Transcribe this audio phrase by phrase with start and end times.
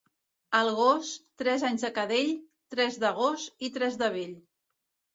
[0.59, 1.11] El gos,
[1.43, 2.33] tres anys de cadell,
[2.77, 4.39] tres de gos i tres de vell.